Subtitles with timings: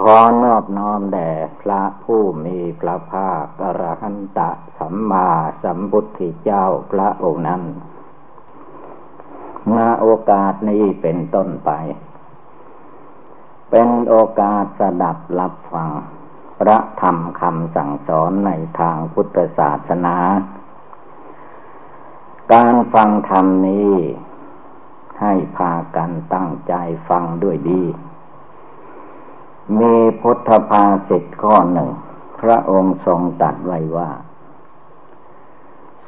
[0.00, 1.30] ขอนอบน้อมแด่
[1.60, 5.28] พระผู้มีพระภาคอรหันตะสัมมา
[5.62, 7.62] สัมพุทธเจ้าพระองค์นั้น
[9.72, 11.70] มาโอกาสนี้เป็นต้นไป
[13.70, 15.90] เป็นโอกาสสดับรับฟัง
[16.60, 20.16] พระธรรมคำสั่งสอนในทางพุทธศาสนา
[22.52, 23.94] การฟังธรรมนี้
[25.20, 26.74] ให้พากันตั้งใจ
[27.08, 27.82] ฟังด้วยดี
[29.80, 31.90] มีพุทธภาสิทข้อหนึ่ง
[32.40, 34.10] พระองค์ทรงตัดไว้ว่า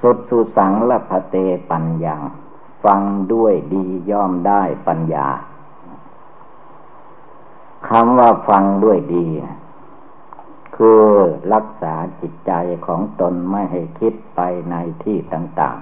[0.00, 1.36] สุดสุสังละพเต
[1.70, 2.16] ปัญญา
[2.84, 3.00] ฟัง
[3.32, 5.28] ด้วยดีย่อมได้ปัญญา
[7.88, 9.26] คำว่าฟังด้วยดี
[10.76, 11.04] คือ
[11.54, 12.52] รักษาจิตใจ
[12.86, 15.78] ของตนไม่ให้คิดไปในที่ต่าง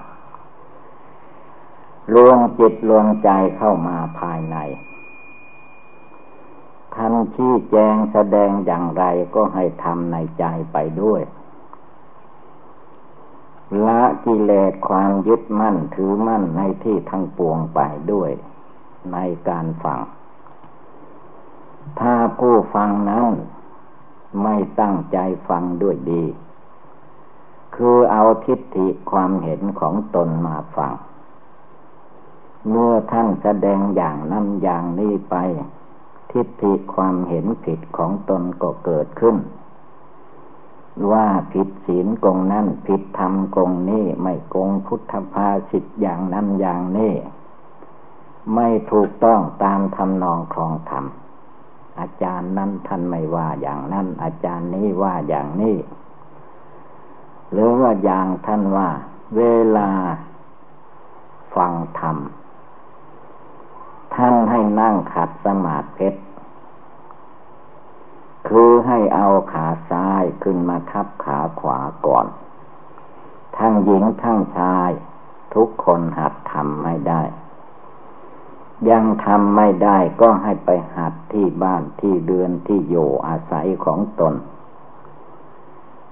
[1.24, 4.56] ๆรวมจิตรวมใจเข้ามาภายใน
[6.94, 11.22] ท่านชี้แจงแสดงอย่างไรก็ให้ทำในใจไปด้วย
[13.86, 17.80] ละกิเลสความยึดมั่นถือมั่นในที่ทั้งปวงไป
[18.12, 18.30] ด้วย
[19.12, 20.00] ในการฟัง
[22.00, 23.26] ถ้าผู้ฟังนั้น
[24.42, 26.24] ไม่ตั้งใจฟังด้วยดี
[27.76, 30.92] คือเอาทิฏฐิความเห็นของตนมาฟัง
[32.68, 35.36] เมื่อท่านแสดงอย่างนั้นอย่างนี้ไป
[36.34, 39.36] ทิฏฐิความเห็นผิดของตนก็เกิดขึ้น
[41.10, 47.12] ว่าผิดศีลกงนั้นผิดธรรมกงนี้ไม่กงพุทธภาสิทอย่างนั้นอย่างนี้
[48.54, 51.04] ไม่ถูกต้องตามทำนองครองธรรม
[52.00, 55.76] อาจารย์นั้นท่านไม่ว่าอย่างนั้น อาจารย์นี้ว่าอย่างนี้
[57.52, 58.88] หรือว่าอย่างท่านว่า
[59.36, 59.42] เว
[59.76, 59.90] ลา
[61.54, 62.16] ฟังธรรม
[64.14, 66.08] ท่านให้นั่งขัดสมาธิ
[68.48, 72.26] คือให้เอาขาซ้ายขึ้นมาทับขาขวาก่อน
[73.58, 74.90] ทั้งหญิงทั้งชาย
[75.54, 77.22] ทุกคนหัดทำไม่ได้
[78.90, 84.34] ยังทำไม่ได้ก็ให้ไปหัดที่บ้านที่เดือนที่อยู่อาศัยของตน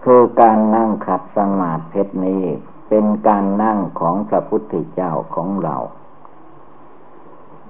[0.05, 2.45] คือการนั่งขัดสมาธินี้
[2.89, 5.77] เป็นการนั่งของพระพุทธเจ้าของเรา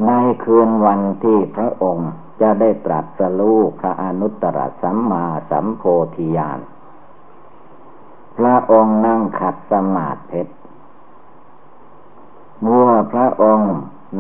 [0.07, 0.11] ใน
[0.45, 2.11] คืนวันที่พระองค์
[2.43, 5.83] จะได้ตรัสรู้พระอนุตตรสัมมาสัมโพ
[6.17, 6.61] ธิญาณ
[8.39, 10.43] พระองค์นั่งขัดสมาธิ
[12.63, 13.75] เมื่อพระองค์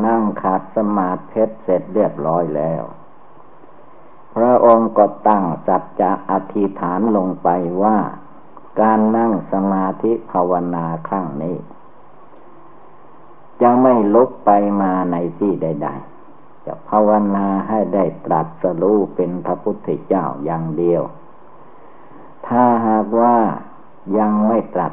[0.07, 2.83] นั่งขัดสมาธิเสร็จเรียบร้อยแล้ว
[4.37, 7.49] พระองค์ก็ตั้งจัจจะอธิษฐานลงไป
[7.83, 7.99] ว่า
[8.81, 11.57] การนั่งสมาธิภาวนาครั้งนี้
[13.63, 14.51] จะไม่ลุกไป
[14.83, 16.12] มาในที่ใด ๆ
[16.67, 21.03] จะภาวนาให้ได้ตรัสรู้เป็นพระพุทธเจ้าอย่างเดียว
[22.47, 23.37] ถ้าหากว่า
[24.19, 24.93] ยังไม่ตรัส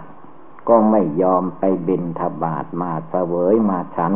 [0.69, 4.13] ก็ไม่ยอมไปบินทบาทมาเสวยมาฉัน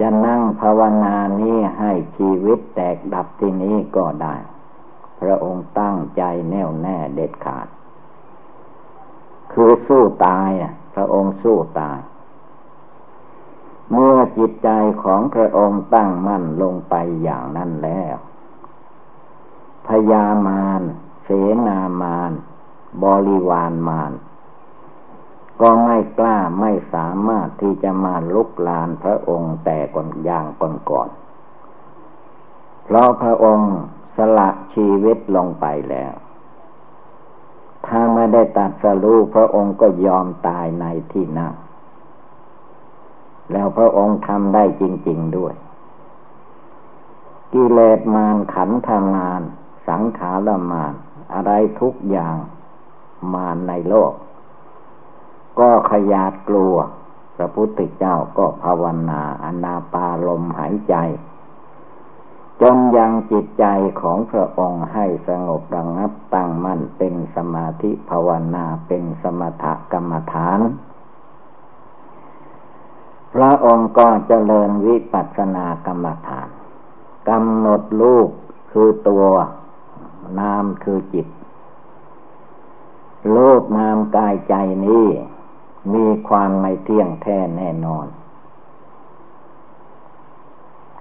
[0.00, 4.34] จะนั่งภาวนานี้ให้ชีวิตแตกดับที่นี้ก็ได้
[5.20, 7.66] พระองค์ตั้งใจแน่วแน่เด็ดขาด
[9.52, 10.50] คือสู้ตาย
[10.94, 11.98] พระองค์สู้ตาย
[13.92, 14.68] เมื่อจิตใจ
[15.02, 18.16] ของพระองค์ตั้งมั่นลงไปอย่างนั้นแล้ว
[19.88, 20.80] พยามาร
[21.24, 21.28] เส
[21.66, 22.32] นามาร
[23.04, 24.12] บริวารมาร
[25.60, 31.08] ก็ไม่กล้าไม่สามารถที่จะมาลุกลานพระองค์แต่ก่อนอย่างก่อนก่อน
[32.84, 33.72] เพราะพระองค์
[34.16, 36.14] สละชีวิตลงไปแล้ว
[37.86, 41.54] ถ้าไม่ได้ตัดสรู้พระองค์ก็ยอมตายในที่นั่ง
[43.52, 45.54] แล้วพระองค์ทำได้จริง ๆด้วย
[47.52, 49.42] กิเลสมารขันธมาร
[49.88, 50.94] สังขารมาร
[51.32, 52.36] อะไรทุกอย่าง
[53.34, 54.12] มารในโลก
[55.60, 56.74] ก็ขยาดกลัว
[57.36, 60.94] พระพุทธเจ้าก็ภาวนาอนาปาลมหายใจ
[62.60, 63.64] จนยังจิตใจ
[64.00, 70.60] ของพระองค์ให้สงบระงับตั้งมั่นเป็นสมาธิภาวนาเป็นสมถกรรมฐาน
[73.34, 76.48] พระองค์ก็เจริญวิปัสสนากรรมฐาน
[77.28, 78.28] กำหนดรูป
[78.70, 79.26] คือตัว
[80.38, 81.26] นามคือจิต
[83.32, 84.54] โลกนามกายใจ
[84.86, 85.06] นี้
[85.94, 88.06] มีความไม่เที่ยงแท้แน่นอน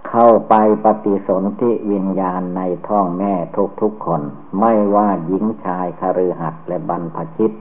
[0.10, 3.34] เข้าไปปฏิสนธิวิญญาณในท้องแม่
[3.82, 4.22] ทุกๆคน
[4.60, 7.52] ไม่ว่าหญิงชายคฤหัสถ์และบรรพชิต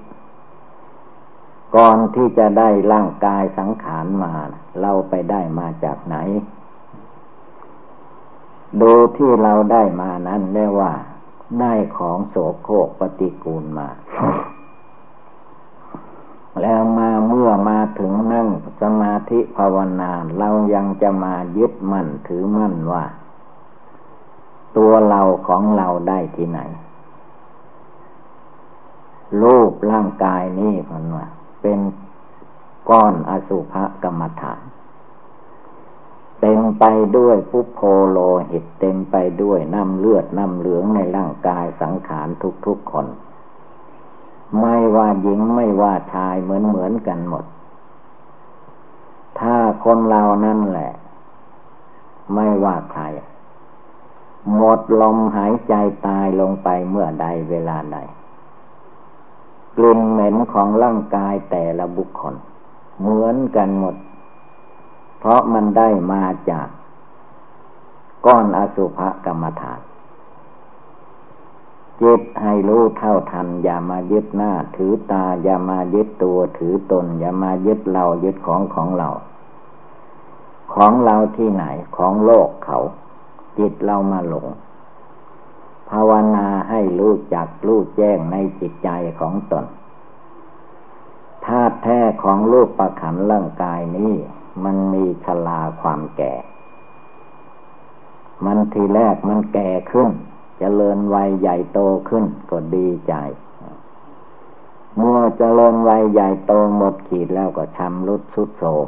[1.77, 4.33] ก่อนที่จะได้ร่างกายสังขารมา
[4.81, 6.17] เราไปได้มาจากไหน
[8.81, 10.93] ดูที่เราได้มานั้นเรียกว่า
[11.61, 13.89] ได้ของโสโครกปฏิกูลมา
[16.63, 18.49] แล้วมาเมื่อมาถึงนั่ง
[18.81, 23.05] สมาธิภาวนาเรายังจะมายึดมั่นถือมั่นว่า
[24.77, 26.61] ตัวเราของเราได้ที่ไหน
[29.43, 31.27] รูปร่างกายนี้พันว่า
[31.61, 31.79] เป็น
[32.91, 34.61] ก้อนอสุภกรรมฐาน
[36.41, 36.85] เต็มไป
[37.17, 38.19] ด้วยปุโพโล
[38.51, 42.29] หิตเต็มไปด้วยน้ำเลือดน้ำเหลืองในร่างกายสังขาร
[42.67, 43.07] ทุกๆคน
[44.61, 47.45] ไม่ว่าหญิงไม่ว่าชายเหมือนเหมือนกันหมด
[49.41, 50.93] ถ้าคนเรานั่นแหละ
[52.35, 53.05] ไม่ว่าใคร
[54.57, 55.75] หมดลมหายใจ
[56.07, 57.99] ตายลงไปเมื่อใดเวลาใด
[59.83, 62.35] ลิ่นเหม็นของร่างกายแต่ละบุคคล
[63.01, 63.97] เหมือนกันหมด
[65.19, 66.69] เพราะมันได้มาจาก
[68.27, 69.81] ก้อนอสุภกรรมฐาน
[72.03, 79.09] จิตให้รู้เท่าทัน อย่ามายึดหน้า ถือตา อย่ามายึดตัวถือตน อย่ามายึดเรายึดของของเรา
[80.75, 81.65] ของเราที่ไหน
[81.97, 82.79] ของโลกเขา
[83.59, 84.47] จิตเรามาหลง
[85.91, 88.89] ภาวนาให้รู้จักรู้แจ้งในจิตใจ
[89.21, 89.67] ของตน
[91.45, 94.15] ธาตุแท้ของรูปประขันร่างกายนี้
[94.65, 96.35] มันมีชลาความแก่
[98.45, 100.15] มันทีแรกมันแก่ขึ้นจ
[100.59, 103.15] เจริญวัยใหญ่โตขึ้นก็ดีใจ
[104.97, 108.87] เมื่อเจริญวัยใหญ่โตหมดขีดแล้วก็ชำรุดสุดโทม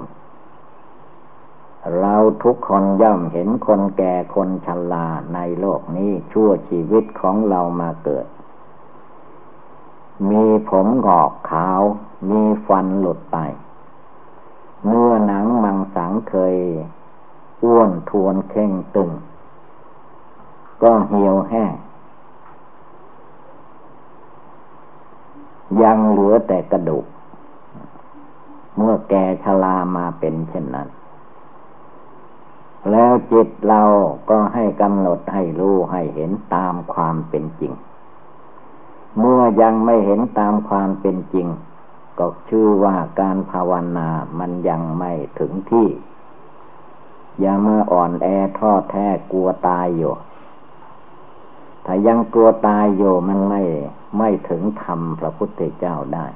[1.98, 8.26] เราทุกคนย่อมเห็นคนแก่คนชราในโลกนี้ชั่วชีวิตของเรามาเกิด
[10.30, 11.82] มีผมหงอกขาว
[12.30, 13.38] มีฟันหลุดไป
[14.86, 16.56] เนื้อหนังมังสังเคย
[17.64, 19.10] อ้วนทวนเข่งตึง
[20.82, 21.74] ก็เหี่ยวแห้ง
[25.82, 27.06] ยังเหลือแต่กระดูก
[28.76, 30.88] เมื่อแกชรามาเป็นเช่นนั้น
[32.90, 33.82] แล้วจิตเรา
[34.30, 37.72] ก็ให้กำหนดให้รู้ให้เห็นตามความเป็นจริง
[39.18, 41.46] เมื่อยังไม่เห็นตามความเป็นจริง
[42.18, 45.88] ก็ชื่อว่าการภาวนามันยังไม่ถึงที่
[47.44, 48.26] ยังเมื่ออ่อนแอ
[48.58, 50.12] ท้อแท้กลัวตายอยู่
[51.86, 53.62] ถ้ายังกลัวตายอยู่มันไม่
[54.18, 56.26] ไม่ถึงธรรมพระพุทธเจ้าได้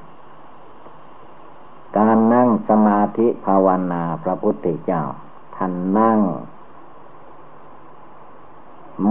[1.99, 5.03] การนั่งสมาธิภาวนาพระพุทธเจ้า
[5.57, 6.21] ท่านนั่ง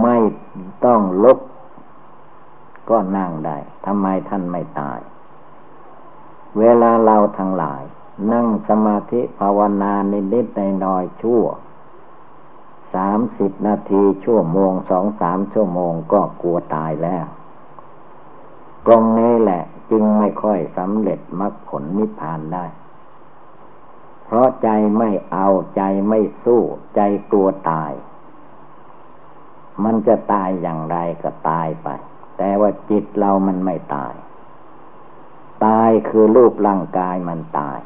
[0.02, 0.16] ไม่
[0.84, 1.38] ต้องลุก
[2.90, 3.56] ก็นั่งได้
[3.86, 5.00] ทำไมท่านไม่ตาย
[6.58, 7.82] เวลาเราทั้งหลาย
[8.32, 11.42] นั่งสมาธิภาวนาในนิดในน้อยชั่ว
[12.94, 17.26] สามสิบนาทีชั่วโมงสองสามชั่วโมงก็กลัวตายแล้ว
[18.86, 22.64] ตรงนี้แหละจึงไม่ค่อยสำเร็จมรรคผลนิพพานได้
[24.34, 26.62] ราะใจไม่เอาใจไม่สู้
[26.96, 27.00] ใจ
[27.30, 27.92] กลัวตาย
[29.84, 31.88] มันจะตายอย่างไรก็ตายไป
[32.36, 34.14] แต่ว่าจิตเรามันไม่ตาย
[35.64, 37.80] ตายคือรูปร่างกายมันตาย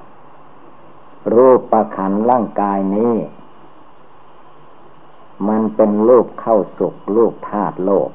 [1.37, 3.17] รูปประขันร่างกายนี้
[5.49, 8.11] มันเป็นรูปเข้าสุกรูปธาตุโลก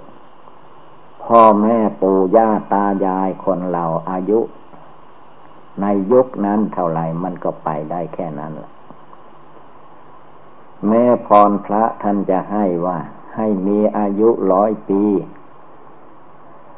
[1.23, 4.39] พ่อแม่ปู่ย่าตายายคนเราอายุ
[5.81, 8.71] ในยุคนั้นเท่าไรมันก็ไปได้แค่นั้นแหละ
[10.87, 12.97] แม่พรพระท่านจะให้ว่า
[13.35, 15.03] ให้มีอายุร้อยปี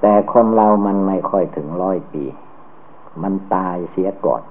[0.01, 2.23] แต่คนเรามันไม่ค่อยถึงร้อยปี
[3.21, 4.43] มันตายเสียก่อน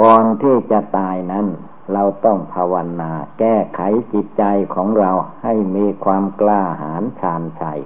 [0.00, 1.46] ก่อนที่จะตายนั้น
[1.92, 3.80] เราต้องภาวนา แก้ไข
[4.12, 4.44] จิตใจ
[4.74, 5.10] ของเรา
[5.42, 7.80] ให้มีความกล้าหาญชาญชัย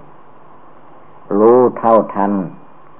[1.38, 2.32] รู้เท่าทัน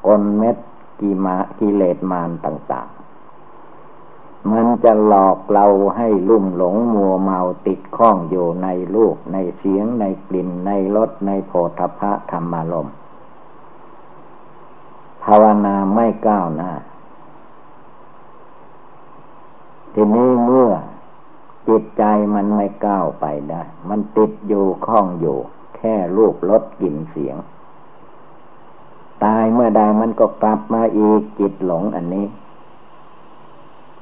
[0.06, 0.56] กลเม็ด
[1.02, 5.66] กิมากิเลสมารต่างๆ มันจะหลอกเรา
[5.96, 12.88] ให้ลุ่มหลงมัวเมาติดข้องอยู่ในรูปในเสียง ในกลิ่น ในรสในโผฏฐะธรรมารม
[15.24, 16.72] ภาวนาไม่ก้าวหน้า
[19.94, 20.70] ทีนี้เมื่อ
[21.68, 22.04] จิตใจ
[22.34, 25.38] มันไม่ก้าวไปได้ มันติดอยู่ข้องอยู่
[25.76, 27.36] แค่รูปรสกลิ่นเสียง
[29.24, 32.26] ตายเมื่อใดมันก็กลับมาอีกจิตหลงอันนี้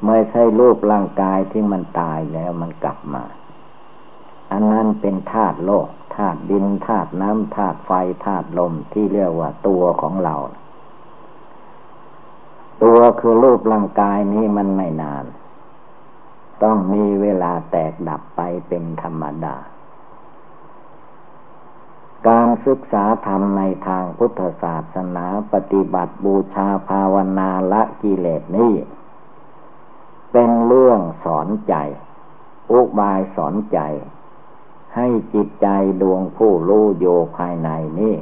[0.07, 3.25] ไม่ใช่รูปร่างกายที่มันตายแล้วมันกลับมา
[4.53, 7.91] อันนั้นเป็นธาตุโลกธาตุดินธาตุน้ำธาตุไฟ
[8.25, 10.35] ธาตุลมที่เรียกว่าตัวของเรา
[12.83, 15.25] ตัวคือรูปร่างกายนี้มันไม่นาน
[16.63, 19.57] ต้องมีเวลาแตกดับไปเป็นธรรมดา
[22.29, 28.75] การศึกษาธรรมในทางพุทธศาสนาปฏิบัติบูชาภาวนาละกิเลสนี้
[30.33, 31.75] เป็นเรื่องสอนใจ
[32.73, 33.79] อุบายสอนใจ
[34.97, 35.69] ให้จิตใจ
[36.03, 38.17] ดวงผู้รู้โยภายในนี้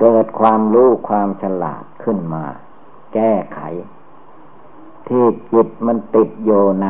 [0.00, 2.44] เกิดความรู้ความฉลาดขึ้นมา
[3.14, 3.60] แก้ไข
[5.08, 6.50] ที่จิตมันติดโย
[6.82, 6.88] ใน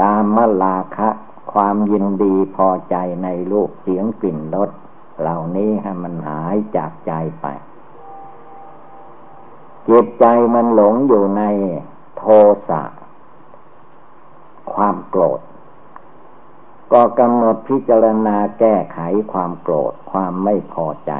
[0.00, 1.08] กามลาคะ
[1.52, 4.70] ความยินดีพอใจในรูปเสียงกลิ่นรส
[5.20, 7.46] เหล่านี้ให้มันหายจากใจไป
[9.88, 11.42] จิตใจมันหลงอยู่ใน
[12.16, 12.24] โท
[12.68, 12.82] สะ
[14.72, 15.40] ความโกรธ
[16.92, 18.98] ก็กำหนดพิจารณาแก้ไข
[19.32, 21.12] ความโกรธความไม่พอใจ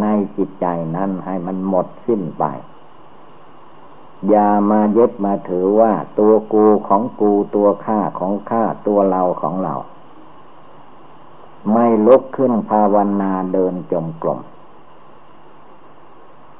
[0.00, 0.06] ใน
[0.36, 2.44] จิตใจนั้นให้มันหมดสิ้นไป
[4.28, 9.74] อย่ามายึดมาถือว่าตัวกูของกูตัวข้าของข้าตัวเราของเรา
[11.72, 14.40] ไม่ลุกขึ้นภาวนาเดินจมกลม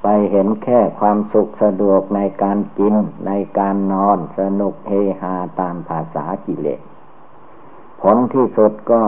[0.02, 2.94] ไปเห็นแค่ความสุขสะดวกในการกิน
[3.26, 6.80] ในการนอนสนุกเฮฮาตามภาษากิเลส
[8.00, 9.02] ผลที่สุดก็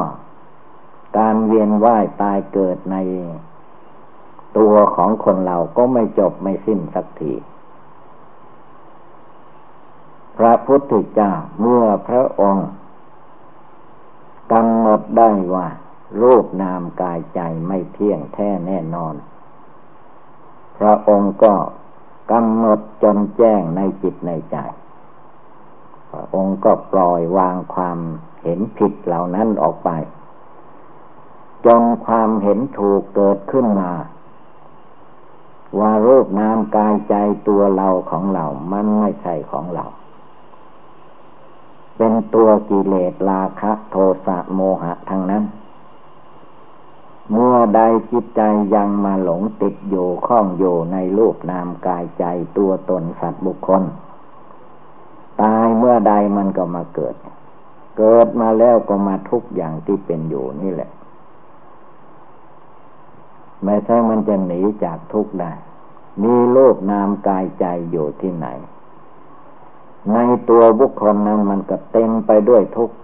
[1.19, 2.97] การเวียนว่ายตายเกิดใน
[4.59, 7.33] ตัวของคนเราก็ไม่จบไม่สิ้นสักที
[10.37, 12.69] พระพุทธเจ้าเมื่อพระองค์
[14.53, 15.69] กำหนดได้ว่า
[16.23, 19.15] รูปนามกายใจไม่เที่ยงแท้แน่นอน
[20.79, 21.55] พระองค์ก็
[22.33, 24.57] กำหนดจนแจ้งในจิตในใจ
[26.11, 27.99] พระองค์ก็ปล่อยวางความ
[28.43, 29.91] เห็นผิดเหล่านั้นออกไป
[31.67, 33.93] จนความเห็นถูกเกิดขึ้นมา
[35.79, 37.15] ว่ารูปนามกายใจ
[37.49, 39.85] ตัวเราของเรา มันไม่ใช่ของเรา
[42.05, 45.45] เป็นตัวกิเลสราคะโทสะโมหะทั้งนั้น
[47.33, 47.81] เมื่อใด
[48.11, 48.41] จิตใจ
[48.75, 52.25] ยังมาหลงติดอยู่ข้องอยู่ในรูปนามกายใจ
[52.57, 53.83] ตัวตนสัตว์บุคคล
[55.43, 57.15] ตายเมื่อใดมันก็มาเกิด
[57.99, 60.91] เกิดมาแล้วก็มาทุกอย่างที่เป็นอยู่นี่แหละ
[63.65, 65.53] ไม่ใช่มันจะหนีจากทุกได้
[66.23, 68.49] มีรูปนามกายใจอยู่ที่ไหน
[70.11, 70.19] ใน
[70.49, 72.97] ตัวบุคคลนั้นมันก็เต็มไปด้วยทุกข์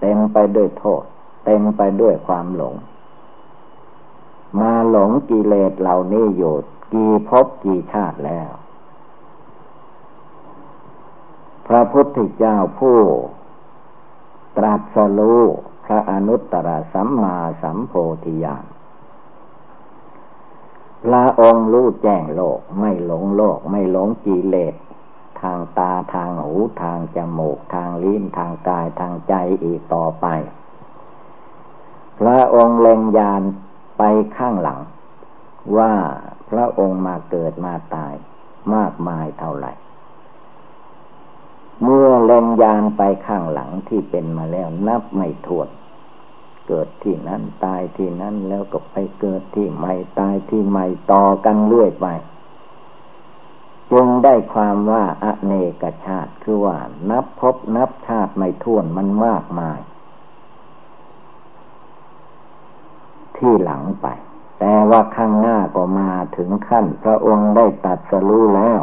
[0.00, 1.02] เต็มไปด้วยโทษ
[1.44, 2.74] เต็มไปด้วยความหลง
[4.60, 6.54] มาหลงกิเลสเหล่านี้อยู่
[6.92, 8.50] กี่ภพกี่ชาติแล้ว
[11.66, 12.98] พระพุทธเจ้าผู้
[14.56, 15.42] ตรัสรู้
[15.84, 17.92] พระอนุตตรสัมมาสัมโพ
[18.24, 18.64] ธิญาณ
[21.04, 24.74] พระองค์รู้แจ้งโลกไม่หลงโลกไม่หลงกิเลส
[25.42, 29.34] ทางตาทางหูทางจมูกทางลิ้นทางกายทางใจ
[29.64, 30.26] อีกต่อไป
[32.18, 33.42] พระองค์เล็งยาน
[33.98, 34.02] ไป
[34.36, 34.80] ข้างหลัง
[35.76, 35.92] ว่า
[36.50, 38.14] พระองค์มาเกิดมาตาย
[38.74, 39.72] มากมายเท่าไหร่
[41.82, 45.68] เมื่อเล็งยานไปข้างหลังที่เป็นมาแล้วนับไม่ถ้วน
[46.68, 52.06] เกิดที่นั้นตายที่นั้นแล้วก็ไปเกิดที่ใหม่ตายที่ใหม่ต่อกันเรื่อยไป
[53.92, 56.78] จึงได้ความว่าอเนกชาติคือว่า
[57.10, 59.80] นับพบนับชาติไม่ท้วนมันมากมาย
[63.36, 64.06] ที่หลังไป
[64.58, 68.80] แต่ว่าข้างหน้าก็มาถึงขั้น พระองค์ได้ตัดสรู้แล้ว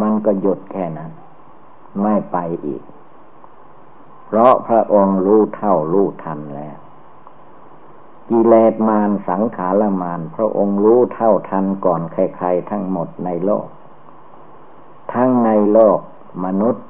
[0.00, 1.10] มันก็หยุดแค่นั้น
[2.02, 2.82] ไม่ไปอีก
[4.26, 6.78] เพราะพระองค์รู้เท่ารู้ทันแล้ว
[8.30, 13.66] กิเลสมารสังขารมารพระองค์รู้เท่าทันก่อนใครๆทั้งหมดในโลก
[15.12, 15.98] ทั้งในโลก
[16.44, 16.84] มนุษย์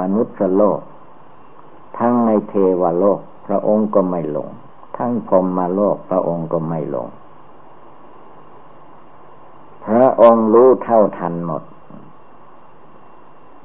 [0.00, 0.80] มนุษย์โลก
[1.98, 4.50] ทั้งในเทวโลก พระองค์ก็ไม่หลง
[4.96, 7.08] ทั้งพรมมาโลกพระองค์ก็ไม่หลง
[9.86, 11.62] พระองค์รู้เท่าทันหมด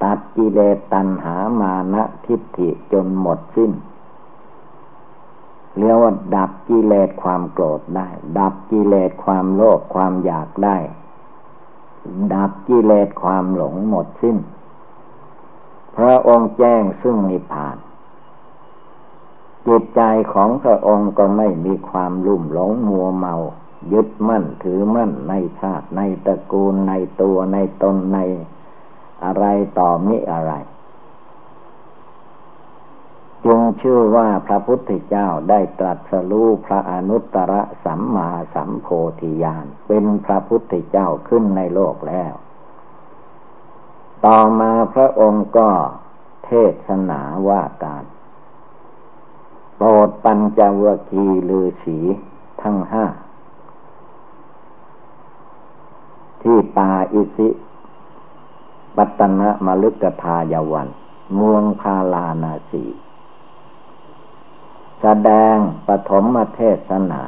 [0.04, 3.72] ตัดกิเลสตัณหามานะทิฏฐิจนหมดสิ้น
[5.78, 8.08] เรียกว่าดับกิเลสความโกรธได้
[8.40, 10.78] ดับกิเลสความโลภความอยากได้
[12.34, 14.38] ดับกิเลสความหลงหมดสิ้น
[15.96, 17.78] พระองค์แจ้งซึ่งนิพพาน
[19.68, 20.02] จิตใจ
[20.34, 23.36] ของพระองค์ก็ไม่มีความลุ่มหลงมัวเมา
[23.94, 28.18] ยึดมั่นถือมั่นในชาติในตระกูลในตัวในตนใน
[29.24, 29.46] อะไร
[29.80, 30.54] ต่อมิอะไร
[33.50, 38.88] จึงชื่อว่าพระพุทธเจ้าได้ตรัสรู้พระอนุตตรสัมมาสัมโพ
[39.20, 42.34] ธิญาณเป็นพระพุทธเจ้าขึ้นในโลกแล้ว
[44.26, 45.70] ต่อมาพระองค์ก็
[46.46, 46.52] เท
[46.88, 48.04] ศนาว่าการ
[49.78, 51.98] โปรดปัญจวคีลือสี
[52.62, 53.06] ทั้งห้า
[56.42, 57.50] ที่ป่าอิสิ
[58.96, 60.88] ปัตนะมลึกทายวัน
[61.36, 62.86] เมืองพาลานาสี
[65.02, 65.56] แสดง
[65.88, 67.22] ปฐมเทศนา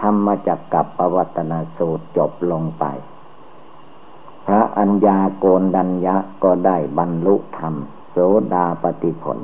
[0.00, 2.84] ธรรมจักกับปวัตนาสูตรจบลงไป
[4.46, 7.74] พระอัญญาโกนดัญญะก็ได้บรรลุธรรม
[8.10, 8.16] โส
[8.54, 9.38] ดาปฏิผล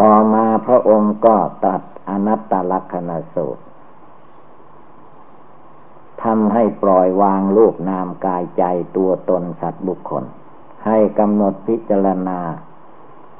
[0.00, 3.62] ต่อมาพระองค์ก็ตัดอนัตตลักษณสูตร
[6.22, 8.64] ทำให้ปล่อยวางรูปนามกายใจ
[8.96, 10.24] ตัวตนสัตว์บุคคล
[10.86, 12.38] ให้กำหนดพิจารณา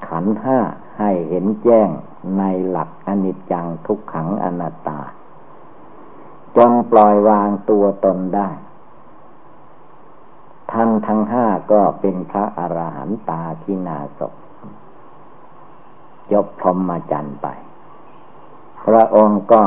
[0.09, 0.59] ขันห้า
[0.99, 1.89] ให้เห็นแจ้ง
[2.39, 5.01] ในหลักอนิจจังทุกขังอนัตตา
[6.57, 8.49] จนปล่อยวางตัวตนได้
[10.71, 14.21] ท่านทั้งห้าก็เป็นพระอรหันตาทินาศ
[16.33, 17.47] ยกพรหมจรรย์ไป
[18.87, 19.63] พระองค์ก็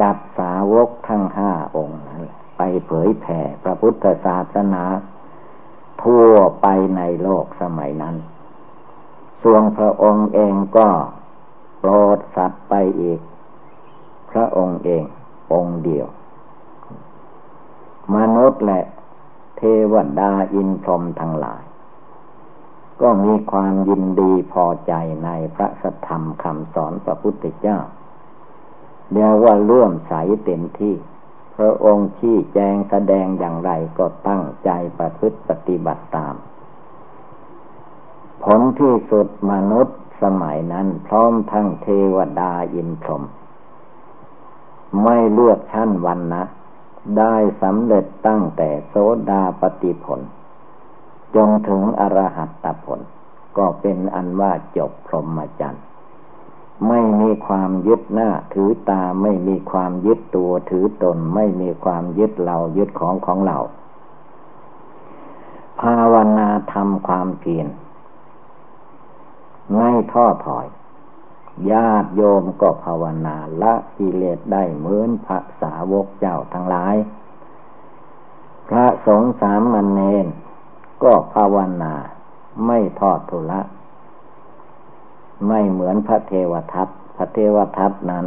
[0.00, 2.22] จัดสาวกทั้งห้าองค์นั้น
[2.56, 4.84] ไปเผยแผ่พระพุทธศาสนา
[6.02, 6.30] ทั่ว
[6.62, 6.66] ไป
[6.96, 8.16] ในโลกสมัยนั้น
[9.42, 10.88] ส่วนพระองค์เองก็
[11.78, 13.20] โปรดสัตว์ไปอีก
[14.30, 15.04] พระองค์เอง
[15.52, 16.06] องค์เดียว
[18.14, 18.80] มนุษย์และ
[19.56, 21.62] เทวดาอินพรหมทั้งหลาย
[23.00, 24.92] ก็มีความยินดีพอใจ
[25.24, 27.78] ในพระสัทธรรมคำสอนพระพุทธเจ้า
[29.12, 30.14] เรียกว่าร่วมใส
[30.44, 30.94] เต็มที่
[31.56, 36.34] พระองค์ชี้แจงแสดงอย่างไรก็ตั้งใจประพฤติปฏิบัติตาม
[38.44, 43.24] ผลที่สุดมนุษย์สมัยนั้นพร้อมทั้งเทวดาอินพรหม
[45.02, 46.42] ไม่เลือกชั้นวันนะ
[47.18, 48.94] ได้สำเร็จตั้งแต่โส
[49.30, 50.20] ดาปฏิผล
[51.34, 53.00] จนถึงอรหัตตผล
[53.56, 55.84] ก็เป็นอันว่าจบพรหมจรรย์
[56.88, 63.58] ไม่มีความยึดหน้าถือตาไม่มีความยึดตัวถือตน ไม่มีความยึดเรายึดของของเรา
[65.80, 67.66] ภาวนาทำความเพียร
[69.74, 70.66] ไม่ท้อถอย
[71.70, 76.96] ญาติโยมก็ภาวนาละกิเลสได้เหมือนพระสาวกเจ้าทั้งหลาย
[78.68, 80.26] พระสงฆ์สามมันเนน
[81.02, 81.94] ก็ภาวนา
[82.66, 83.60] ไม่ทอดทุละ
[85.48, 88.26] ไม่เหมือนพระเทวทัตพระเทวทัตนั้น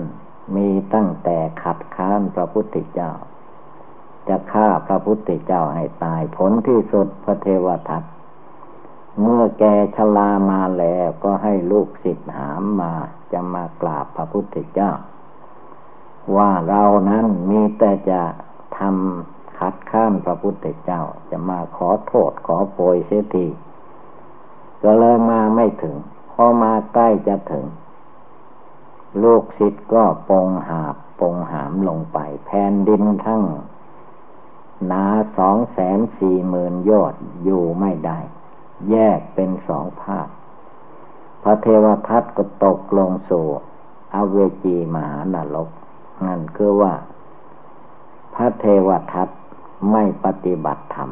[0.56, 3.12] มีตั้งแต่ขัดค้านพระพุทธเจ้า
[4.28, 8.04] จะฆ่าพระพุทธเจ้าให้ตายผลที่สุดพระเทวทัต
[9.20, 9.64] เมื่อแก
[9.96, 12.94] ชลามาแล้วก็ให้ลูกศิษย์หามมา
[13.32, 14.92] จะมากราบพระพุทธเจ้า
[16.38, 18.22] ว่าเรานั้นมีแต่จะ
[18.78, 23.48] ทำขัดข้ามพระพุทธเจ้า จะมาขอโทษขอโปรยเสียที
[24.84, 25.96] ก็เลยมาไม่ถึง
[26.32, 27.66] พอมาใกล้จะถึง
[29.24, 33.44] ลูกศิษย์ก็ปงหาบปงหามลงไป แผ่นดินทั้ง
[34.88, 35.06] หนา
[35.38, 38.20] สองแสนสี่หมื่นยอดอยู่ไม่ได้
[38.90, 40.28] แยกเป็นสองภาค
[41.44, 43.46] พระเทวทัตก็ตกลงสู่
[44.14, 45.70] อเวจีมหานรก
[46.26, 46.94] นั่นคือว่า
[48.36, 49.30] พระเทวทัต
[49.92, 51.10] ไม่ปฏิบัติธรรม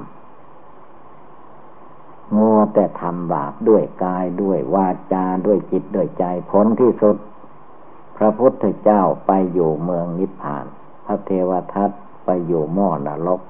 [2.35, 7.17] มัวแต่ทำบาปด้วยกายด้วยวาจาด้วยจิตด้วยใจผลที่สุด
[8.17, 10.65] พระพุทธเจ้าไปอยู่เมืองนิพพาน
[11.05, 11.89] พระเทวทัต
[12.25, 13.41] ไปอยู่หม้อนรก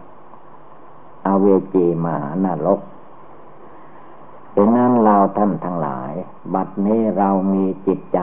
[1.25, 2.79] อเวจีมหานรก
[5.37, 6.13] ท่านทั้งหลาย
[6.53, 8.19] บัดนี้เรามีจิตใจ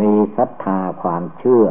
[0.00, 1.66] มีศรัทธาความเชื่อ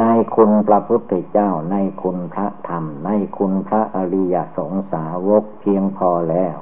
[0.00, 0.04] ใน
[0.36, 6.56] คุณพระพุทธเจ้าในคุณพระธรรม ในคุณพระอริยสงสาวกเพียงพอแล้ว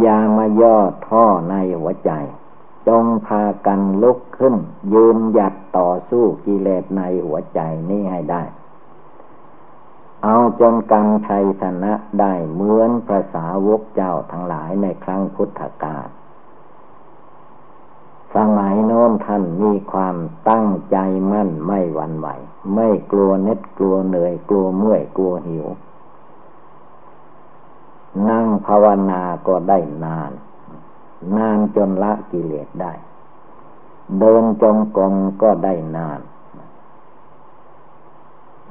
[0.00, 2.12] อย่ามาย่อท่อในหัวใจ
[2.88, 4.56] จงพากันลุกขึ้น
[4.94, 8.42] ยืนหยัดต่อสู้กิเลสในหัวใจนี้ให้ได้
[10.24, 16.08] เอาจนกันชัยชนะได้เหมือนภาษาวกเจ้าทั้งหลายในครั้งพุทธกาล
[18.34, 20.16] สมัยโน้นท่านมีความ
[20.48, 20.96] ตั้งใจ
[21.32, 22.28] มั่นไม่หวั่นไหว
[22.74, 25.66] ไม่กลัวเน็ดกลัวเหนื่อยกลัวเมื่อยกลัวหิว
[28.28, 30.32] นั่งภาวนาก็ได้นาน
[31.36, 32.92] นานจนละกิเลสได้
[34.18, 36.20] เดินจงกรมก็ได้นาน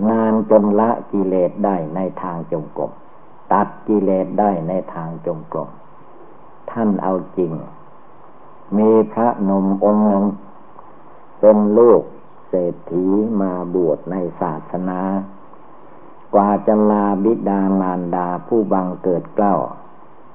[0.09, 2.91] นานจนละกิเลสได้ในทางจงกรม
[3.51, 5.69] ตัดกิเลสได้ในทางจงกรม
[6.71, 7.51] ท่านเอาจริง
[8.77, 10.25] มีพระนมองค์หนึ่ง
[11.39, 12.01] เป็นลูก
[12.47, 13.05] เศรษฐี
[13.41, 14.99] มาบวชในศาสนา
[16.33, 19.55] กว่าจะลาบิดามารดาผู้บังเกิดเกล้า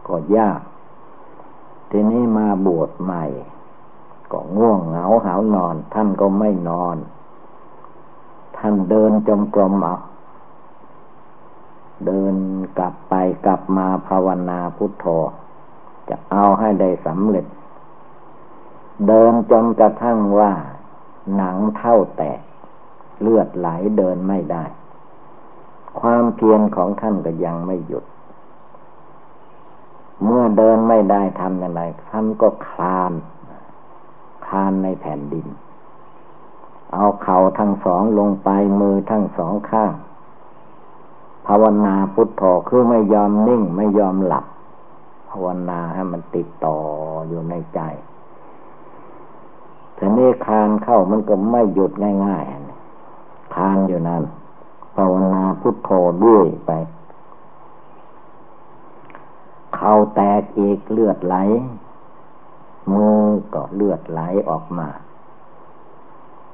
[0.07, 0.61] ก็ยาก
[1.91, 3.25] ทีนี้มาบวชใหม่
[4.33, 6.97] ก็ง่วงเหงาหานอน ท่านก็ไม่นอน
[8.59, 9.95] ท่านเดินจมกรมเอา
[12.07, 12.35] เดิน
[12.79, 13.15] กลับไป
[13.47, 15.07] กลับมาภาวนาพุทโธ
[16.09, 17.47] จะเอาให้ได้สำเร็จ
[19.07, 20.53] เดินจนกระทั่งว่า
[21.37, 22.41] หนังเท่าแตก
[23.21, 24.65] เลือดไหลเดินไม่ได้
[26.01, 28.05] ความเพียรของท่านก็ยังไม่หยุด
[30.25, 33.13] เมื่อเดินไม่ได้ทำอย่างไรท่านก็คลาน
[34.47, 35.47] คลานในแผ่นดิน
[36.95, 38.49] เอาเข่าทั้งสองลงไป
[38.81, 39.93] มือทั้งสองข้าง
[41.47, 44.47] ภาวนาพุทโธคือไม่ยอมนิ่งไม่ยอมหลับ
[45.31, 46.79] ภาวนาให้มันติดต่อ
[47.29, 47.81] อยู่ในใจ
[49.97, 51.93] ทีนี้คานเข้ามันก็ไม่หยุด
[52.27, 54.23] ง่ายๆคานอยู่นั่น
[54.97, 55.91] ภาวนาพุทโธ
[56.25, 56.71] ด้วยไป
[59.75, 61.37] เข่าแตกอีกเลือดไหล
[62.95, 63.21] มือ
[63.55, 64.89] ก็เลือดไหลออกมา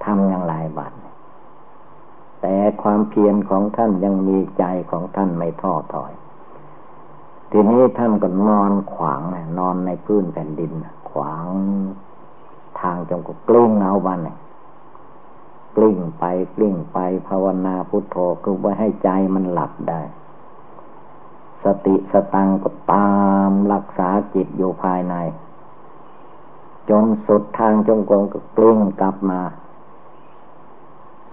[0.05, 0.93] ทำอย่างไรบัด
[2.41, 6.13] แต่ความเพียรของท่านยังมีใจของท่านไม่ท้อถอย
[7.51, 9.21] ทีนี้ท่านก็นอนขวาง
[9.59, 10.73] นอนในพื้นแผ่นดิน
[11.11, 11.47] ขวาง
[12.81, 14.21] ทางจงก็กลิ้งเอาบัน
[15.77, 16.25] กลิ้งไป
[16.57, 20.01] กลิ้งไปภาวนาพุทโธคือไว้ให้ใจมันหลับได้
[21.65, 23.13] สติสตังก็ตา
[23.49, 25.15] มรักษาจิตอยู่ภายใน
[26.89, 29.41] จนสุดทางจงกรมก็กลิ้งกลับมา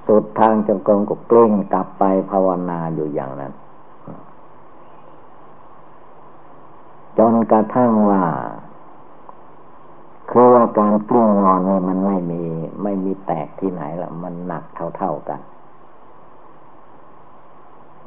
[0.10, 3.54] สุดทางจงกรมก็กลิ้งกลับไปภาวนาอยู่อย่างนั้น
[7.18, 8.24] จนกระทั่งว่า
[10.30, 12.44] คือว่าการกลิ้งนอนเนี่ยมันไม่มี
[12.84, 14.64] ไม่มีแตกที่ไหนละมันหนัก
[14.98, 15.40] เท่าๆกัน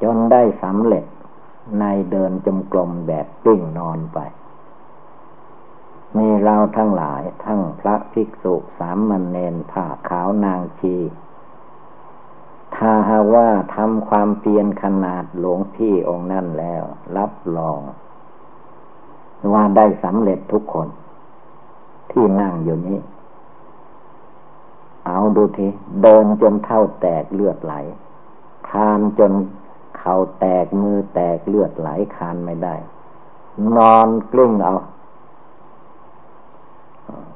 [0.01, 1.05] จนได้สำเร็จ
[1.79, 4.19] ในเดินจมกลมแบบกลิ้งนอนไป
[6.17, 10.95] มีเราทั้งหลายทั้งพระภิกษุสามมันเนนผ้าขาวนางชี
[12.85, 16.83] ถ้าหาว่าทำความเพียรขนาดหลวงพี่องค์นั่นแล้ว
[17.17, 17.79] รับรอง
[19.53, 20.87] ว่าได้สำเร็จทุกคน
[22.11, 22.99] ที่นั่งอยู่นี้
[25.05, 25.67] เอาดูที
[26.01, 27.73] เดินจนเท่าแตกเลือดไหล
[28.69, 29.31] คานจน
[29.97, 32.75] เข่าแตกมือแตกเลือดไหลคานไม่ได้
[33.77, 34.73] นอนกลิ้งเอา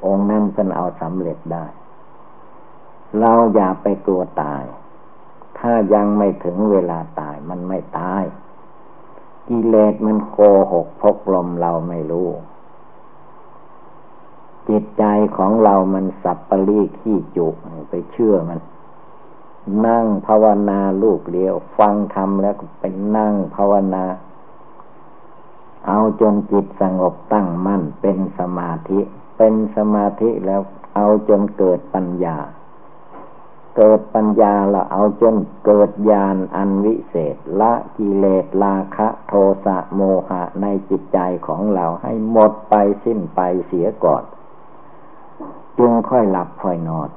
[0.05, 1.65] องค์นั้นเป็นเอาสำเร็จได้
[3.19, 4.63] เราอย่าไปกลัวตาย
[5.59, 8.23] ถ้ายังไม่ถึงเวลาตายมันไม่ตาย
[9.47, 10.39] กิเลสมันโก
[10.73, 12.29] หกพกลมเราไม่รู้
[14.69, 15.03] จิตใจ
[15.37, 17.55] ของเรามันสับปะรีขี้จุก
[17.89, 18.59] ไปเชื่อมัน
[19.85, 22.83] นั่งภาวนาลูกเดียว ฟังธรรมแล้วไป
[23.15, 24.05] นั่งภาวนา
[25.87, 28.99] เอาจนจิตสงบตั้งมั่นเป็นสมาธิ
[29.37, 30.61] เป็นสมาธิแล้ว
[30.95, 32.37] เอาจนเกิดปัญญา
[33.77, 35.35] เกิดปัญญาเราเอาจน
[35.65, 39.33] เกิดญาณอันวิเศษ ละกิเลสราคะโท
[39.65, 44.23] สะโมหะในจิตใจของเราให้หมดไปสิ้นไปเสียก่อน
[45.77, 47.09] จึงค่อยหลับค่อยนอน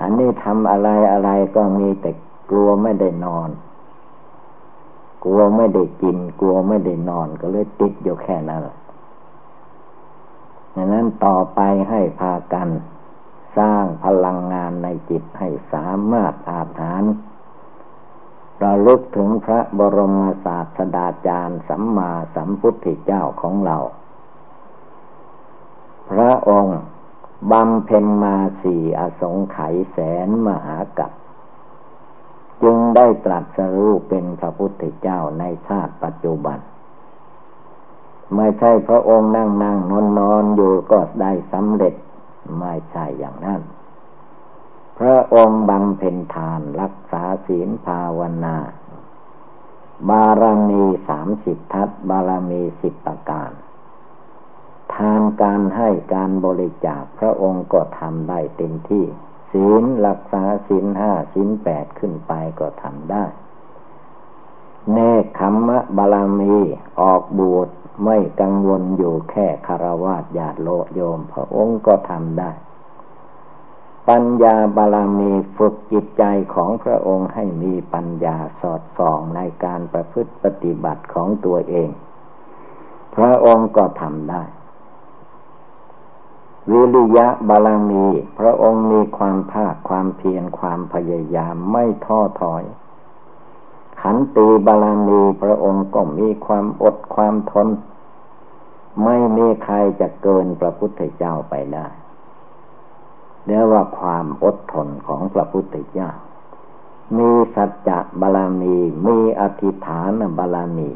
[0.00, 2.10] อันนี้ทำอะไรอะไรก็มีแต่
[2.50, 3.50] กลัวไม่ได้นอน
[5.24, 8.62] กลัวไม่ได้กิน กลัวไม่ได้นอนก็เลยติดอยู่แค่นั้น
[10.74, 12.68] ดังนั้นต่อไปให้พากัน
[13.58, 17.04] สร้างพลังงานในจิตให้สามารถอาถาน
[18.60, 23.76] เราลึกถึงพระบรมศาสดาจารย์สัมมาสัมพุทธเจ้าของเรา
[26.10, 26.78] พระองค์
[27.50, 31.12] บำเพ็ญมาสี่อสงไขยแสนมหากัป
[32.62, 36.58] จึงได้ตรัสรู้เป็นพระพุทธเจ้าในชาติปัจจุบัน
[38.36, 41.94] ไม่ใช่พระองค์นั่งนั่งนอนนอนอยู่ก็ได้สำเร็จ
[42.58, 43.60] ไม่ใช่อย่างนั้น
[44.98, 48.56] พระองค์บังเพ็ญทานรักษาศีลภาวนา
[50.08, 53.50] บารมีสามสิบทัศบารมีสิบประการ
[54.94, 59.04] ทานการให้การบริจาคพระองค์ก็ทำได้เต็มที่
[59.50, 63.24] ศีลรักษาศีลห้าศีลแปดขึ้นไปก็ทำได้
[64.92, 66.56] เนคขมมะบารมี
[67.00, 67.68] ออกบวช
[68.04, 72.50] ไม่กังวลอยู่แค่คารวะญาติโลโยม พระองค์ก็ทำได้
[74.08, 81.90] ปัญญาบาลามีฝึกจิตใจของพระองค์ให้มีปัญญาสอดส่องในการประพฤติปฏิบัติของตัวเอง
[83.16, 84.42] พระองค์ก็ทำได้
[86.70, 88.06] วิริยะบาลามี
[88.38, 92.64] พระองค์มีความภาคความเพียรความพยายามไม่ท้อถอย
[94.06, 97.68] ขันติบาลามีพระองค์ก็มีความอดความทน
[99.04, 101.86] ไม่มีใครจะเกินพระพุทธเจ้าไปได้
[103.44, 106.10] เรียกว่าความอดทนของพระพุทธเจ้า
[107.16, 110.90] มีสัจจะบาลามี มีอธิฐานบาลามี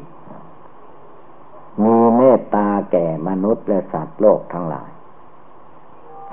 [1.84, 4.90] มีเมตตาแก่มนุษย์และสัตว์โลกทั้งหลาย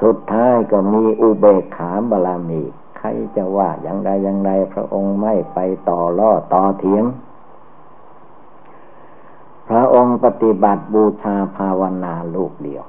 [0.02, 2.62] สุดท้ายก็มีอุเบกขาบาลามี
[3.06, 7.06] รจะว่าอย่างใดอย่างใดพระองค์ไม่ไปต่อล่อต่อเถียง
[9.70, 12.84] พระองค์ปฏิบัติบูชาภาวนาลูกเดียว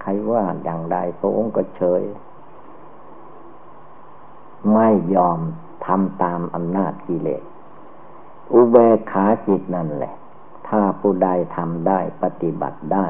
[0.00, 2.02] ใครว่าอย่างใดพระองค์ก็เฉย
[4.74, 5.38] ไม่ยอม
[5.86, 7.42] ทำตามอำนาจกิเลส
[8.52, 10.14] อุเบกขาจิตนั่นแหละ
[10.68, 13.06] ถ้าผู้ใดทำได้ปฏิบัติได้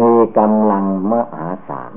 [0.00, 1.92] มีกำลังมหาศาล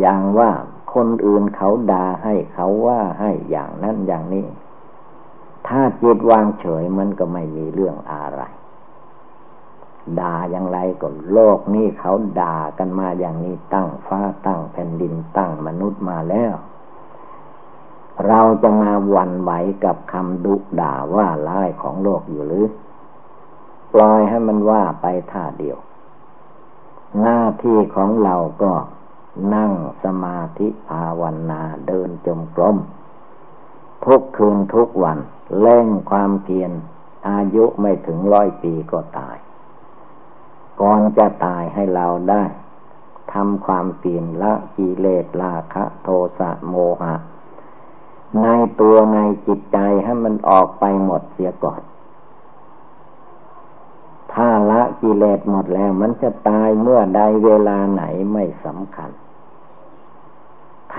[0.00, 0.50] อย่างว่า
[0.94, 4.46] คนอื่นเขาด่าให้เขาว่าให้อย่างนั้นอย่างนี้
[5.66, 8.42] ถ้าจิตวางเฉยมันก็ไม่มีเรื่องอะไร
[10.20, 16.54] ด่าอย่างไรก็โลกนี้เขาด่ากันมาอย่างนี้ตั้งฟ้าตั้งแผ่นดินตั้งมนุษย์มาแล้ว
[18.26, 19.52] เราจะมาวันไหว
[19.84, 22.66] กับคำดุด่าว่าร้ายของโลกอยู่หรือ
[23.92, 25.78] ปล่อยให้มันว่าไปท่าเดียว
[27.20, 28.72] หน้าที่ของเราก็
[29.54, 29.72] นั่ง
[30.04, 32.76] สมาธิภาวนาเดินจมกลม
[34.04, 35.18] ทุกคืนทุกวัน
[35.60, 36.72] เล่งความเพียร
[37.28, 39.36] อายุไม่ถึงร้อยปีก็ตาย
[40.80, 42.44] ก่อนจะตายให้เราได้
[43.32, 47.14] ทำความเปลี่ยนละกิเลสราคะ โทสะโมหะ
[48.42, 48.46] ใน
[48.80, 51.80] ตัวในจิตใจให้มันออกไปหมดเสียก่อน
[54.32, 59.10] ถ้าละกิเลสหมดแล้วมันจะตายเมื่อใดเวลาไหนไม่สำคัญ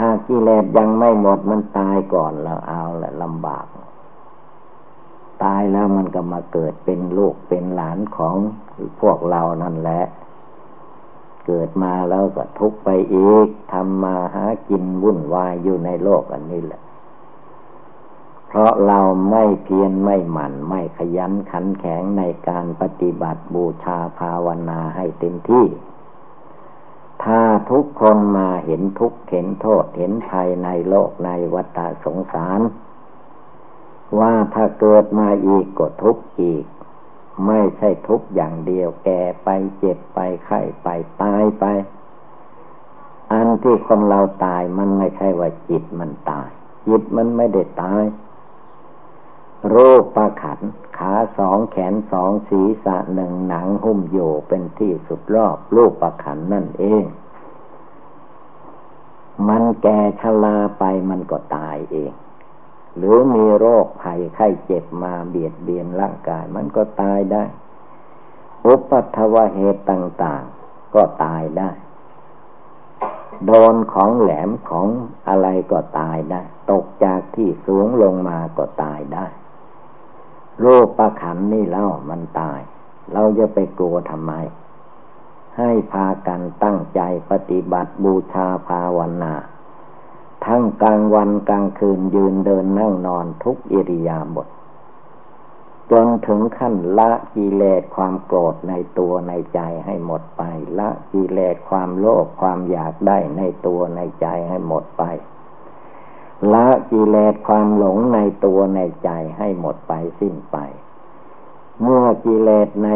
[0.04, 3.66] ถ้ากิเลสยังไม่หมดมันตายก่อนแล้วเอาแหละลำบาก
[5.44, 8.36] ตายแล้วมันก็มาเกิดเป็นลูกเป็นหลานของ
[9.02, 10.02] พวกเรานั่นแหละ
[11.46, 16.82] เกิดมาแล้วก็ทุกไปอีกทำมาหากินวุ่นวายอยู่ในโลกอันนี้แหละ
[18.48, 19.00] เพราะเรา
[19.32, 25.66] ไม่เพียรไม่หมั่น ไม่ขยันขันแข็งในการปฏิบัติบูชาภาวนาให้เต็มที่
[27.24, 32.60] ถ้าทุกคนมาเห็นทุกเห็นโทษเห็นภัยในโลกในวัฏสงสาร
[34.20, 36.66] ว่าถ้าเกิดมาอีกก็ทุกข์อีก
[37.48, 40.88] ไม่ใช่ทุกอย่างเดียวแก่ไปเจ็บไปไข้ไป
[41.22, 41.66] ตายไป
[43.32, 46.50] อันที่คนเราตายมันไม่ใช่ว่าจิตมันตาย
[46.88, 48.04] จิตมันไม่ได้ตาย
[49.74, 50.60] รูปประขัน
[50.98, 57.04] ขาสองแขนสองศีรษะหนึ่งหนังหุ้มโยเป็นที่สุดรอบรูปประขันนั่นเอง
[59.50, 62.12] มันแก่ชราไปมันก็ตายเอง
[62.98, 67.44] หรือมีโรคภัยไข้เจ็บมาเบียดเบียนร่างกาย มันก็ตายได้
[68.66, 71.70] อุปัตวเหตุต่างๆ ก็ตายได้
[73.46, 74.88] โดนของแหลมของ
[75.28, 79.26] อะไรก็ตายได้ ตกจากที่สูงลงมาก็ตายได้
[80.66, 82.60] รคประขันนี่เล่ามันตาย
[83.14, 84.34] เราจะไปกลัวทำไม
[85.58, 89.34] ให้พากันตั้งใจปฏิบัติบูชาภาวนา
[90.46, 94.48] ทั้งกลางวันกลางคืนยืนเดินนั่งนอนทุกอิริยาบถ
[95.92, 100.42] จนถึงขั้นละกิเลสความโกรธในตัวในใจให้หมดไป
[100.80, 105.04] ละกิเลสความโลภความอยากได้ในตัวในใจให้หมดไป
[106.54, 110.58] ละกิเลสความหลงในตัวในใจให้หมดไปสิ้นไป
[111.82, 112.90] เมื่อกิเลสใน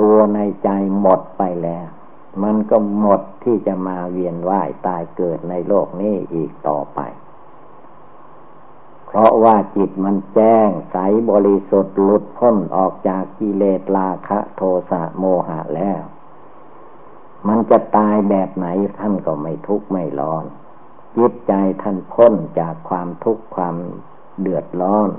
[0.00, 1.86] ตัวในใจหมดไปแล้ว
[2.42, 7.00] มันก็หมดที่จะมาเวียนว่ายตายเกิดในโลกนี้อีกต่อไป
[9.06, 10.96] เพราะว่าจิตมันแจ้งใส
[11.30, 16.00] บริสุทธิ์หลุดพ้นออกจากกิเลสราคะโทสะโมหะแล้ว
[17.48, 18.66] มันจะตายแบบไหน
[18.98, 20.44] ท่านก็ไม่ทุกข์ไม่ร้อน
[21.16, 23.76] จิตใจท่านพ้นจากความทุกข์ความ
[24.40, 25.10] เดือดร้อน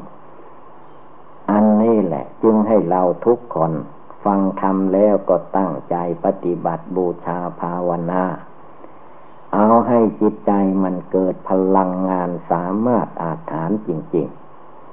[1.51, 3.71] อันนี้แหละ จึงให้เราทุกคน
[4.23, 8.23] ฟังธรรมแล้วก็ตั้งใจปฏิบัติบูชาภาวนา
[9.53, 10.51] เอาให้จิตใจ
[10.83, 14.27] มันเกิดพลังงานสามารถอาถานจริง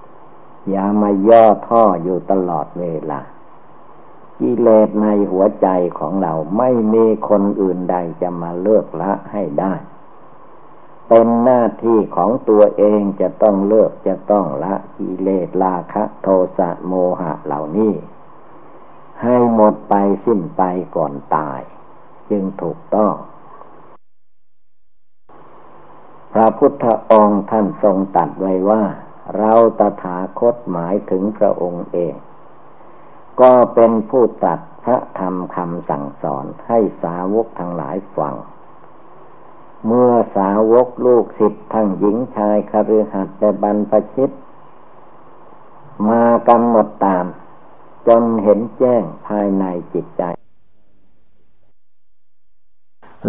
[0.01, 3.21] ๆ อย่ามาย่อท่ออยู่ตลอดเวลา
[4.41, 9.75] กิเลสในหัวใจของเราไม่มีคนอื่นใดจะมาเลิกละให้ได้
[11.09, 17.95] เป็นหน้าที่ของตัวเองจะต้องเลิกจะต้องละกิเลสราคะโทสะโมหะเหล่านี้
[19.23, 20.63] ให้หมดไปสิ้นไป
[20.97, 21.61] ก่อนตาย
[22.31, 23.15] จึงถูกต้อง
[26.33, 28.83] พระพุทธองค์ท่านทรงตัดไว้ว่า
[29.39, 32.15] เราตถาคตหมายถึงพระองค์เอง
[33.41, 38.35] ก็เป็นผู้ตัดพระธรรมคำสั่งสอนให้สาวกทั้งหลายฟัง
[39.87, 44.31] เมื่อสาวกลูกศิษย์ทั้งหญิงชายคฤหัสถ์และบรรพชิต
[46.09, 47.27] มากำหนดตาม
[48.09, 49.65] จนเห็นแจ้งภายใน
[49.95, 50.23] จิตใจ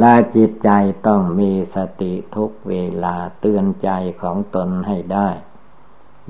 [0.02, 0.70] ลาจิตใจ
[1.08, 3.89] ต้องมีสติทุกเวลาเตือนใจ
[4.22, 5.30] ของตนให้ได้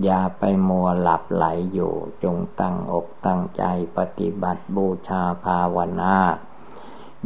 [0.03, 3.63] อย่าไปมัวหลับไหลอยู่จงตั้งอกตั้งใจ
[3.97, 6.15] ปฏิบัติบูชาภาวนา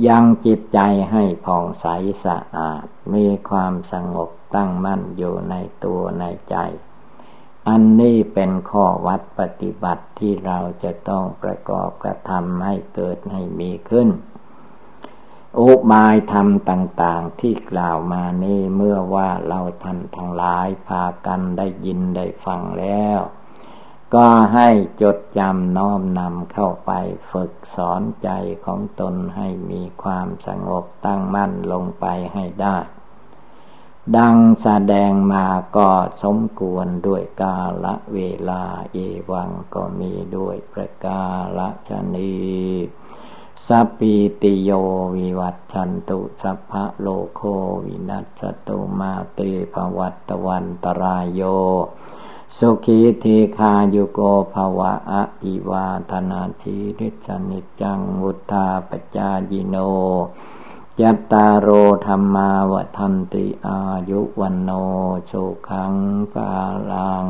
[0.07, 0.79] ยังจิตใจ
[1.11, 1.85] ให้ผ่องใส
[2.25, 6.57] สะอาด มีความสงบตั้งมั่นอยู่ในตัวในใจ
[7.67, 14.09] อันนี้เป็นข้อวัดปฏิบัติที่เราจะต้องประกอบกระทำให้เกิดให้มีขึ้น
[15.59, 23.19] อุบายธรรมต่างๆที่กล่าวมานี่เมื่อว่าเราท่านทั้งหลายพากันได้ยินได้ฟังแล้ว
[24.15, 24.69] ก็ให้
[25.01, 26.91] จดจำน้อมนำเข้าไป
[27.31, 28.29] ฝึกสอนใจ
[28.65, 32.77] ของตนให้มีความสงบตั้งมั่นลงไปให้ได้
[34.17, 35.45] ดังแสดงมา
[35.77, 35.89] ก็
[36.23, 38.97] สมควรด้วยกาละเวลาเอ
[39.31, 41.21] วังก็มีด้วยประกา
[41.57, 42.35] รฉะนี้
[43.67, 44.71] สัพพีติโย
[45.17, 47.41] วิวัชชันตุสัพพะโรโค
[47.85, 49.39] วินัสสะตุมาเต
[49.73, 51.41] ภะวัตวันตะราโย
[52.55, 54.19] สุขี ทีฆายุโก
[54.53, 59.75] ภะวะอะภิวาทะนะสีลิสสะ นิจจังวุฑฒาปะจายิโน
[61.01, 61.67] ยัตตาโร
[62.05, 63.79] ธรรมาวทันติอา
[64.09, 64.69] ยุวันโน
[65.27, 65.31] โช
[65.69, 65.93] ขัง
[66.33, 66.51] ปา
[66.91, 67.27] ลัง